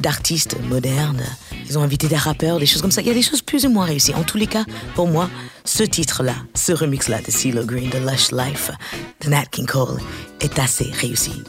d'artistes 0.00 0.58
modernes 0.68 1.24
ils 1.72 1.78
ont 1.78 1.82
invité 1.82 2.06
des 2.06 2.16
rappeurs, 2.16 2.58
des 2.58 2.66
choses 2.66 2.82
comme 2.82 2.90
ça. 2.90 3.00
Il 3.00 3.08
y 3.08 3.10
a 3.10 3.14
des 3.14 3.22
choses 3.22 3.40
plus 3.40 3.64
ou 3.64 3.70
moins 3.70 3.86
réussies. 3.86 4.12
En 4.14 4.24
tous 4.24 4.36
les 4.36 4.46
cas, 4.46 4.66
pour 4.94 5.08
moi, 5.08 5.30
ce 5.64 5.82
titre-là, 5.82 6.34
ce 6.54 6.72
remix-là 6.72 7.22
de 7.22 7.30
CeeLo 7.30 7.64
Green, 7.64 7.88
de 7.88 7.96
Lush 7.98 8.30
Life, 8.30 8.70
de 9.22 9.30
Nat 9.30 9.46
King 9.46 9.64
Cole, 9.66 9.98
est 10.40 10.58
assez 10.58 10.90
réussi. 10.92 11.42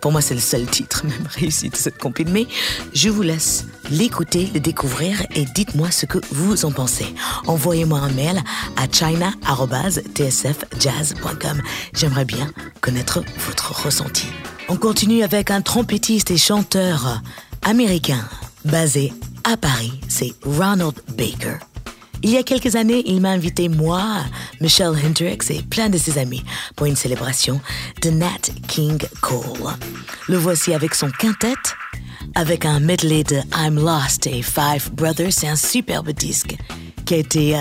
Pour 0.00 0.12
moi, 0.12 0.22
c'est 0.22 0.32
le 0.32 0.40
seul 0.40 0.64
titre 0.64 1.04
même 1.06 1.28
réussi 1.34 1.68
de 1.68 1.76
cette 1.76 1.98
compil. 1.98 2.28
Mais 2.30 2.46
je 2.94 3.10
vous 3.10 3.20
laisse 3.20 3.66
l'écouter, 3.90 4.50
le 4.54 4.60
découvrir 4.60 5.26
et 5.34 5.44
dites-moi 5.44 5.90
ce 5.90 6.06
que 6.06 6.20
vous 6.30 6.64
en 6.64 6.72
pensez. 6.72 7.14
Envoyez-moi 7.46 7.98
un 7.98 8.12
mail 8.12 8.42
à 8.78 8.86
china.tsfjazz.com. 8.90 11.62
J'aimerais 11.92 12.24
bien 12.24 12.50
connaître 12.80 13.22
votre 13.46 13.84
ressenti. 13.84 14.28
On 14.70 14.76
continue 14.76 15.22
avec 15.22 15.50
un 15.50 15.60
trompettiste 15.60 16.30
et 16.30 16.38
chanteur 16.38 17.20
américain 17.62 18.26
basé 18.64 19.12
à 19.46 19.56
Paris, 19.56 19.92
c'est 20.08 20.32
Ronald 20.44 20.94
Baker. 21.16 21.58
Il 22.24 22.30
y 22.30 22.36
a 22.36 22.42
quelques 22.42 22.74
années, 22.74 23.04
il 23.06 23.20
m'a 23.20 23.30
invité, 23.30 23.68
moi, 23.68 24.02
Michelle 24.60 24.94
Hendricks 25.04 25.50
et 25.50 25.62
plein 25.62 25.88
de 25.88 25.98
ses 25.98 26.18
amis, 26.18 26.42
pour 26.74 26.86
une 26.86 26.96
célébration 26.96 27.60
de 28.02 28.10
Nat 28.10 28.50
King 28.66 28.98
Cole. 29.20 29.72
Le 30.28 30.36
voici 30.36 30.74
avec 30.74 30.96
son 30.96 31.10
quintet, 31.10 31.54
avec 32.34 32.64
un 32.64 32.80
medley 32.80 33.22
de 33.22 33.36
I'm 33.56 33.76
Lost 33.76 34.26
et 34.26 34.42
Five 34.42 34.90
Brothers. 34.92 35.32
C'est 35.32 35.48
un 35.48 35.56
superbe 35.56 36.10
disque 36.10 36.56
qui 37.04 37.14
a 37.14 37.18
été 37.18 37.54
euh, 37.54 37.60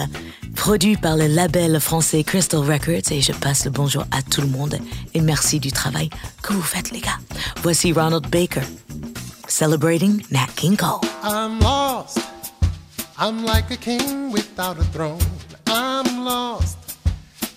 produit 0.56 0.98
par 0.98 1.16
le 1.18 1.28
label 1.28 1.80
français 1.80 2.24
Crystal 2.24 2.62
Records 2.62 3.12
et 3.12 3.22
je 3.22 3.32
passe 3.32 3.66
le 3.66 3.72
bonjour 3.72 4.06
à 4.10 4.24
tout 4.24 4.42
le 4.42 4.48
monde 4.48 4.80
et 5.14 5.22
merci 5.22 5.60
du 5.60 5.72
travail 5.72 6.10
que 6.42 6.54
vous 6.54 6.64
faites 6.64 6.90
les 6.90 7.02
gars. 7.02 7.20
Voici 7.62 7.94
Ronald 7.94 8.28
Baker. 8.32 8.62
Celebrating 9.56 10.22
Nat 10.32 10.54
King 10.58 10.76
Cole. 10.76 11.00
I'm 11.24 11.62
lost. 11.62 12.20
I'm 13.18 13.46
like 13.46 13.72
a 13.72 13.78
king 13.78 14.30
without 14.30 14.78
a 14.78 14.84
throne. 14.84 15.22
I'm 15.68 16.26
lost, 16.26 16.98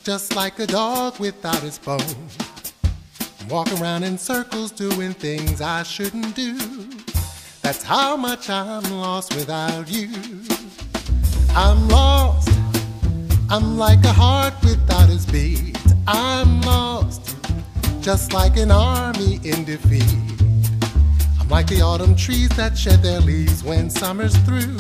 just 0.04 0.36
like 0.36 0.60
a 0.60 0.66
dog 0.68 1.18
without 1.18 1.60
its 1.64 1.76
bone. 1.76 1.98
Walking 3.50 3.82
around 3.82 4.04
in 4.04 4.16
circles 4.16 4.70
doing 4.70 5.12
things 5.12 5.60
I 5.60 5.82
shouldn't 5.82 6.36
do. 6.36 6.56
That's 7.62 7.82
how 7.82 8.16
much 8.16 8.48
I'm 8.48 8.84
lost 8.92 9.34
without 9.34 9.90
you. 9.90 10.08
I'm 11.50 11.88
lost, 11.88 12.48
I'm 13.50 13.76
like 13.76 14.04
a 14.04 14.12
heart 14.12 14.54
without 14.62 15.10
its 15.10 15.26
beat. 15.26 15.76
I'm 16.06 16.60
lost, 16.60 17.34
just 18.00 18.32
like 18.32 18.56
an 18.56 18.70
army 18.70 19.40
in 19.42 19.64
defeat. 19.64 20.37
Like 21.50 21.66
the 21.66 21.80
autumn 21.80 22.14
trees 22.14 22.50
that 22.50 22.76
shed 22.76 23.02
their 23.02 23.20
leaves 23.20 23.64
when 23.64 23.88
summer's 23.88 24.36
through. 24.38 24.76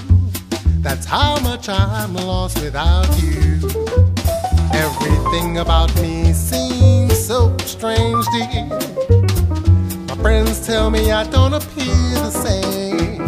That's 0.80 1.06
how 1.06 1.40
much 1.40 1.68
I'm 1.68 2.14
lost 2.14 2.60
without 2.60 3.08
you. 3.22 3.58
Everything 4.74 5.58
about 5.58 5.94
me 5.96 6.32
seems 6.34 7.18
so 7.18 7.56
strange, 7.64 8.24
dear. 8.32 8.66
My 10.08 10.16
friends 10.22 10.66
tell 10.66 10.90
me 10.90 11.10
I 11.10 11.24
don't 11.30 11.54
appear 11.54 12.14
the 12.14 12.30
same. 12.30 13.22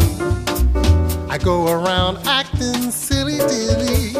I 1.29 1.39
go 1.39 1.67
around 1.67 2.19
acting 2.27 2.91
silly 2.91 3.37
dilly. 3.39 4.15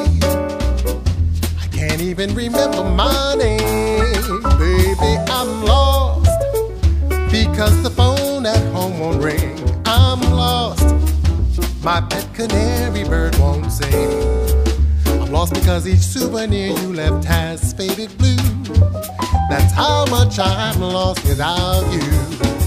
I 1.59 1.67
can't 1.71 2.01
even 2.01 2.33
remember 2.33 2.83
my 2.83 3.35
name, 3.35 4.41
baby. 4.57 5.17
I'm 5.29 5.63
lost 5.63 6.25
because 7.31 7.81
the 7.83 7.91
phone 8.41 8.45
at 8.45 8.73
home 8.73 8.99
won't 8.99 9.23
ring. 9.23 9.81
I'm 9.85 10.21
lost. 10.21 10.85
My 11.83 12.01
pet 12.01 12.27
canary 12.33 13.03
bird 13.03 13.35
won't 13.37 13.71
sing. 13.71 13.91
I'm 15.21 15.31
lost 15.31 15.53
because 15.53 15.87
each 15.87 15.99
souvenir 15.99 16.67
you 16.67 16.93
left 16.93 17.25
has 17.25 17.73
faded 17.73 18.15
blue. 18.17 18.35
That's 19.49 19.73
how 19.73 20.05
much 20.09 20.39
I'm 20.39 20.79
lost 20.79 21.23
without 21.25 21.83
you. 21.91 22.60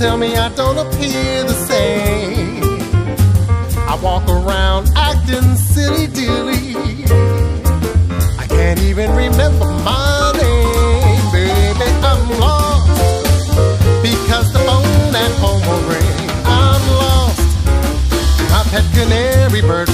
Tell 0.00 0.16
me 0.16 0.34
I 0.34 0.48
don't 0.54 0.78
appear 0.78 1.44
the 1.44 1.58
same. 1.68 2.62
I 3.86 4.00
walk 4.02 4.26
around 4.30 4.88
acting 4.96 5.56
silly 5.56 6.06
dilly. 6.06 6.74
I 8.42 8.46
can't 8.48 8.80
even 8.80 9.10
remember 9.10 9.66
my 9.84 10.32
name, 10.40 11.24
baby. 11.36 11.88
I'm 12.10 12.22
lost 12.40 12.88
because 14.00 14.50
the 14.54 14.60
phone 14.60 15.14
at 15.24 15.32
home 15.42 15.62
will 15.68 15.84
ring. 15.92 16.20
I'm 16.46 16.82
lost. 17.02 17.40
My 18.52 18.62
pet 18.72 18.86
canary 18.94 19.60
bird. 19.60 19.89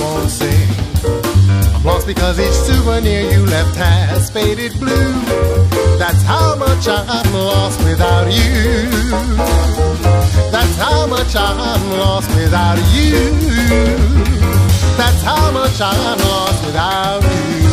Because 2.07 2.39
each 2.39 2.53
souvenir 2.53 3.23
you 3.33 3.45
left 3.47 3.75
has 3.77 4.31
faded 4.31 4.79
blue. 4.79 5.13
That's 5.99 6.23
how 6.23 6.55
much 6.55 6.87
I'm 6.87 7.33
lost 7.33 7.83
without 7.83 8.33
you. 8.33 8.89
That's 10.53 10.77
how 10.77 11.07
much 11.09 11.35
I'm 11.35 11.91
lost 11.91 12.29
without 12.37 12.79
you. 12.95 13.13
That's 14.97 15.23
how 15.23 15.51
much 15.51 15.81
I'm 15.81 16.19
lost 16.21 16.65
without 16.65 17.23
you. 17.25 17.66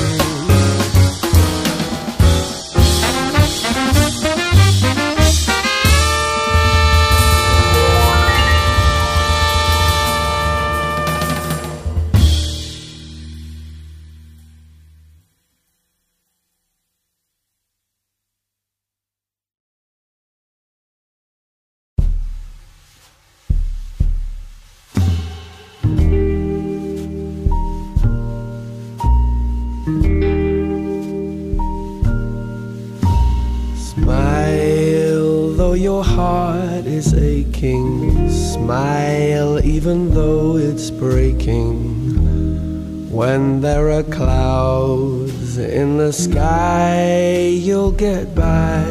It's 40.83 40.91
breaking. 40.91 41.79
When 43.09 43.61
there 43.61 43.89
are 43.89 44.03
clouds 44.03 45.57
in 45.57 45.97
the 45.97 46.11
sky, 46.11 47.45
you'll 47.45 47.93
get 47.93 48.35
by. 48.35 48.83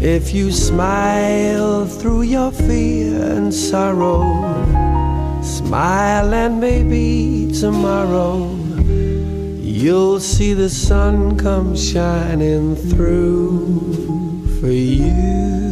If 0.00 0.34
you 0.34 0.52
smile 0.52 1.86
through 1.86 2.22
your 2.22 2.52
fear 2.52 3.22
and 3.22 3.54
sorrow, 3.54 4.20
smile 5.42 6.34
and 6.34 6.60
maybe 6.60 7.50
tomorrow 7.58 8.54
you'll 9.62 10.20
see 10.20 10.52
the 10.52 10.68
sun 10.68 11.38
come 11.38 11.74
shining 11.74 12.76
through 12.76 14.60
for 14.60 14.70
you. 14.70 15.71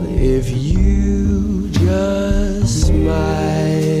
if 0.23 0.51
you 0.51 1.67
just 1.71 2.87
smile. 2.87 4.00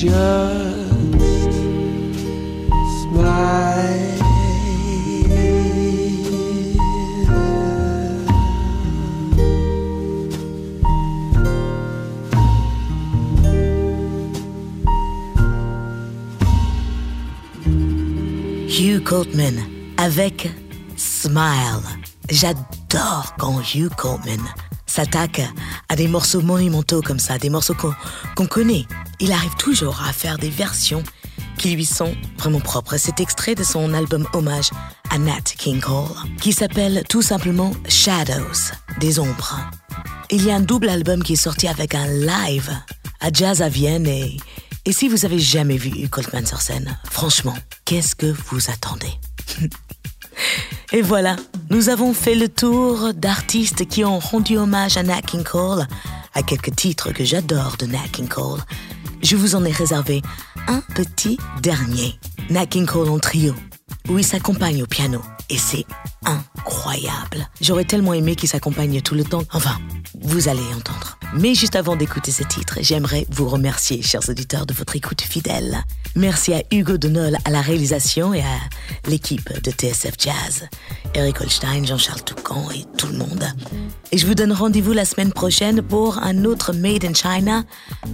Hugh 0.00 0.12
Coltman 19.02 19.54
avec 19.96 20.48
Smile. 20.96 21.82
J'adore 22.30 23.34
quand 23.36 23.60
Hugh 23.74 23.90
Coltman 23.96 24.38
s'attaque 24.98 25.42
à 25.88 25.94
des 25.94 26.08
morceaux 26.08 26.40
monumentaux 26.40 27.02
comme 27.02 27.20
ça, 27.20 27.38
des 27.38 27.50
morceaux 27.50 27.76
qu'on 28.34 28.46
connaît. 28.46 28.84
Il 29.20 29.30
arrive 29.30 29.54
toujours 29.54 30.02
à 30.02 30.12
faire 30.12 30.38
des 30.38 30.50
versions 30.50 31.04
qui 31.56 31.70
lui 31.70 31.84
sont 31.84 32.16
vraiment 32.36 32.58
propres. 32.58 32.96
C'est 32.96 33.20
extrait 33.20 33.54
de 33.54 33.62
son 33.62 33.94
album 33.94 34.26
hommage 34.32 34.70
à 35.10 35.18
Nat 35.18 35.54
King 35.56 35.78
Cole, 35.80 36.08
qui 36.40 36.52
s'appelle 36.52 37.04
tout 37.08 37.22
simplement 37.22 37.70
Shadows, 37.88 38.72
des 38.98 39.20
ombres. 39.20 39.60
Il 40.32 40.44
y 40.44 40.50
a 40.50 40.56
un 40.56 40.60
double 40.60 40.88
album 40.88 41.22
qui 41.22 41.34
est 41.34 41.36
sorti 41.36 41.68
avec 41.68 41.94
un 41.94 42.08
live 42.08 42.72
à 43.20 43.30
Jazz 43.32 43.62
à 43.62 43.68
Vienne 43.68 44.08
et, 44.08 44.36
et 44.84 44.92
si 44.92 45.08
vous 45.08 45.24
avez 45.24 45.38
jamais 45.38 45.76
vu 45.76 45.90
Hugh 45.90 46.10
Coltman 46.10 46.44
sur 46.44 46.60
scène, 46.60 46.98
franchement, 47.08 47.56
qu'est-ce 47.84 48.16
que 48.16 48.34
vous 48.50 48.68
attendez? 48.68 49.12
Et 50.92 51.02
voilà, 51.02 51.36
nous 51.70 51.88
avons 51.88 52.14
fait 52.14 52.34
le 52.34 52.48
tour 52.48 53.12
d'artistes 53.14 53.86
qui 53.86 54.04
ont 54.04 54.18
rendu 54.18 54.56
hommage 54.56 54.96
à 54.96 55.02
Nat 55.02 55.20
Cole, 55.44 55.86
à 56.34 56.42
quelques 56.42 56.74
titres 56.74 57.12
que 57.12 57.24
j'adore 57.24 57.76
de 57.78 57.86
Nat 57.86 58.08
King 58.12 58.28
Cole. 58.28 58.60
Je 59.22 59.36
vous 59.36 59.54
en 59.54 59.64
ai 59.64 59.72
réservé 59.72 60.22
un 60.66 60.80
petit 60.94 61.38
dernier, 61.62 62.18
Nat 62.50 62.66
King 62.66 62.86
Cole 62.86 63.10
en 63.10 63.18
trio, 63.18 63.54
où 64.08 64.18
il 64.18 64.24
s'accompagne 64.24 64.82
au 64.82 64.86
piano, 64.86 65.20
et 65.50 65.58
c'est 65.58 65.84
incroyable. 66.24 67.48
J'aurais 67.60 67.84
tellement 67.84 68.14
aimé 68.14 68.36
qu'il 68.36 68.48
s'accompagne 68.48 69.00
tout 69.00 69.14
le 69.14 69.24
temps. 69.24 69.44
Enfin, 69.52 69.78
vous 70.20 70.48
allez 70.48 70.62
entendre. 70.76 71.18
Mais 71.34 71.54
juste 71.54 71.76
avant 71.76 71.96
d'écouter 71.96 72.30
ce 72.30 72.42
titre, 72.42 72.78
j'aimerais 72.80 73.26
vous 73.30 73.48
remercier, 73.48 74.02
chers 74.02 74.26
auditeurs, 74.28 74.66
de 74.66 74.72
votre 74.72 74.96
écoute 74.96 75.20
fidèle. 75.20 75.84
Merci 76.16 76.54
à 76.54 76.62
Hugo 76.70 76.96
Denol 76.96 77.36
à 77.44 77.50
la 77.50 77.60
réalisation 77.60 78.32
et 78.32 78.40
à 78.40 78.58
l'équipe 79.08 79.52
de 79.62 79.70
TSF 79.70 80.14
Jazz, 80.18 80.68
Eric 81.14 81.40
Holstein, 81.40 81.84
Jean-Charles 81.84 82.22
Toucan 82.22 82.70
et 82.74 82.84
tout 82.96 83.08
le 83.08 83.18
monde. 83.18 83.44
Et 84.10 84.18
je 84.18 84.26
vous 84.26 84.34
donne 84.34 84.52
rendez-vous 84.52 84.94
la 84.94 85.04
semaine 85.04 85.32
prochaine 85.32 85.82
pour 85.82 86.18
un 86.18 86.44
autre 86.44 86.72
Made 86.72 87.04
in 87.04 87.12
China 87.12 87.64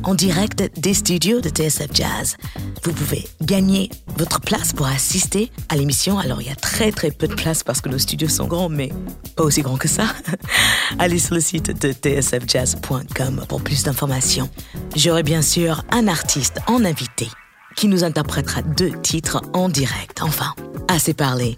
en 0.03 0.14
direct 0.14 0.64
des 0.78 0.95
studios 0.95 1.41
de 1.41 1.49
TSF 1.49 1.89
Jazz. 1.95 2.37
Vous 2.82 2.93
pouvez 2.93 3.26
gagner 3.43 3.91
votre 4.18 4.41
place 4.41 4.72
pour 4.72 4.87
assister 4.87 5.51
à 5.68 5.76
l'émission. 5.76 6.18
Alors 6.18 6.43
il 6.43 6.49
y 6.49 6.53
a 6.53 6.57
très 6.57 6.91
très 6.91 7.12
peu 7.12 7.24
de 7.29 7.35
place 7.35 7.62
parce 7.62 7.81
que 7.81 7.89
nos 7.89 7.99
studios 7.99 8.29
sont 8.29 8.47
grands, 8.47 8.68
mais 8.68 8.91
pas 9.37 9.45
aussi 9.45 9.62
grands 9.62 9.77
que 9.77 9.89
ça. 9.89 10.05
Allez 10.99 11.18
sur 11.18 11.35
le 11.35 11.41
site 11.41 11.81
de 11.81 11.93
tsfjazz.com 11.93 13.45
pour 13.49 13.62
plus 13.62 13.83
d'informations. 13.85 14.49
J'aurai 14.97 15.22
bien 15.22 15.43
sûr 15.43 15.85
un 15.91 16.09
artiste 16.09 16.59
en 16.66 16.85
invité 16.85 17.29
qui 17.77 17.89
nous 17.89 18.05
interprétera 18.05 18.62
deux 18.62 18.93
titres 19.03 19.43
en 19.53 19.68
direct. 19.68 20.22
Enfin, 20.22 20.55
assez 20.89 21.14
parlé. 21.14 21.57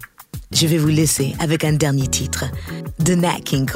Je 0.51 0.65
vais 0.65 0.77
vous 0.77 0.87
laisser 0.87 1.35
avec 1.39 1.63
un 1.65 1.73
dernier 1.73 2.07
titre 2.07 2.45
de 2.99 3.15
Nat 3.15 3.41
King. 3.43 3.69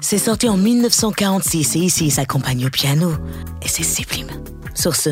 C'est 0.00 0.18
sorti 0.18 0.48
en 0.48 0.56
1946 0.56 1.76
et 1.76 1.78
ici 1.78 2.06
il 2.06 2.10
s'accompagne 2.10 2.66
au 2.66 2.70
piano 2.70 3.12
et 3.62 3.68
c'est 3.68 3.84
sublime. 3.84 4.28
Sur 4.74 4.96
ce, 4.96 5.10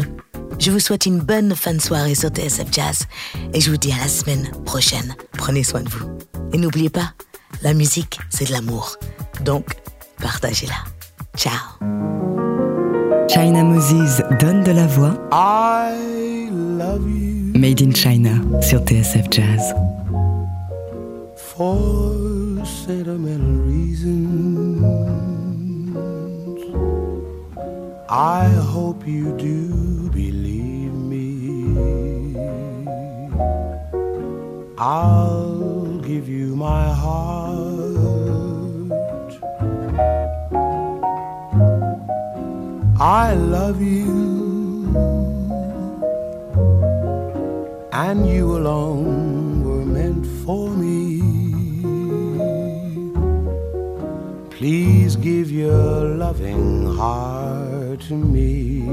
je 0.59 0.71
vous 0.71 0.79
souhaite 0.79 1.07
une 1.07 1.19
bonne 1.19 1.55
fin 1.55 1.75
de 1.75 1.81
soirée 1.81 2.15
sur 2.15 2.31
TSF 2.31 2.67
Jazz 2.71 3.07
et 3.53 3.61
je 3.61 3.71
vous 3.71 3.77
dis 3.77 3.93
à 3.93 3.97
la 3.97 4.09
semaine 4.09 4.51
prochaine. 4.65 5.15
Prenez 5.33 5.65
soin 5.65 5.83
de 5.83 5.89
vous. 5.89 6.07
Et 6.53 6.59
n'oubliez 6.59 6.91
pas, 6.91 7.13
la 7.63 7.75
musique, 7.75 8.19
c'est 8.31 8.47
de 8.47 8.53
l'amour. 8.53 8.97
Donc, 9.45 9.67
partagez-la. 10.21 10.77
Ciao. 11.37 11.53
China 13.29 13.65
Moses 13.65 14.23
donne 14.39 14.63
de 14.63 14.73
la 14.73 14.87
voix. 14.87 15.15
I 15.33 16.49
love 16.53 17.03
you. 17.09 17.59
Made 17.59 17.81
in 17.83 17.93
China 17.93 18.41
sur 18.61 18.81
TSF 18.85 19.27
Jazz. 19.31 19.75
For 21.37 22.65
sentimental 22.65 23.63
reasons, 23.67 24.85
I 28.09 28.47
hope 28.73 29.07
you 29.07 29.33
do 29.37 29.74
I 43.05 43.35
love 43.35 43.83
you, 43.83 44.97
and 47.93 48.27
you 48.27 48.57
alone 48.57 49.63
were 49.63 49.85
meant 49.85 50.27
for 50.43 50.71
me. 50.71 51.21
Please 54.49 55.17
give 55.17 55.53
your 55.53 56.17
loving 56.17 56.87
heart 56.97 58.01
to 58.09 58.15
me 58.15 58.89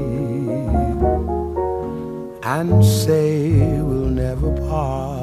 and 2.42 2.84
say 2.84 3.80
we'll 3.80 4.12
never 4.24 4.50
part. 4.68 5.22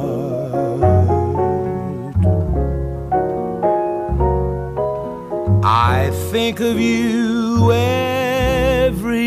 I 5.64 6.10
think 6.32 6.60
of 6.60 6.80
you 6.80 7.72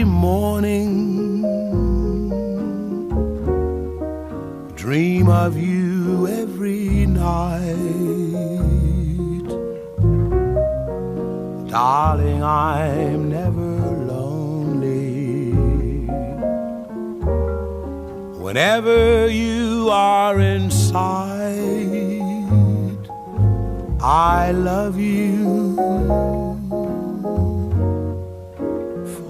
morning, 0.05 1.43
dream 4.75 5.29
of 5.29 5.57
you 5.57 6.27
every 6.27 7.07
night. 7.07 7.77
Darling, 11.69 12.43
I'm 12.43 13.31
never 13.31 13.77
lonely. 14.13 15.53
Whenever 18.39 19.29
you 19.29 19.89
are 19.91 20.39
in 20.41 20.71
sight, 20.71 22.19
I 24.01 24.53
love 24.53 24.99
you. 24.99 26.42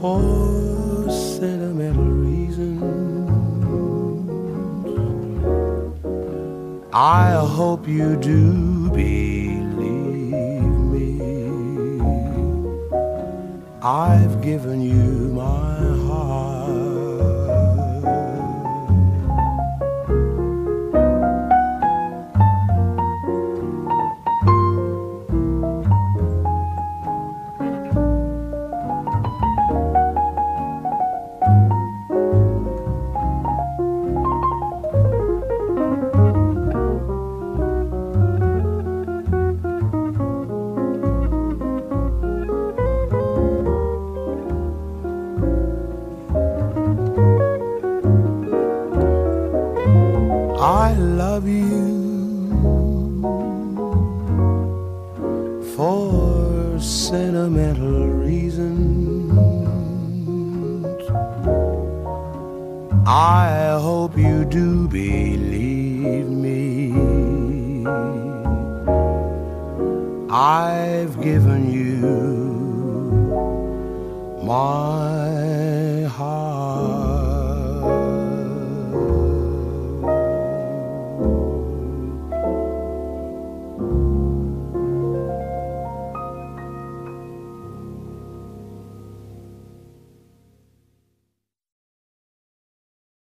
For 0.03 1.09
sentimental 1.09 2.03
reasons. 2.03 2.82
I 6.92 7.34
hope 7.59 7.86
you 7.86 8.16
do 8.16 8.90
believe 8.90 9.62
me. 9.84 11.12
I've 13.80 14.42
given 14.42 14.82
you 14.82 15.11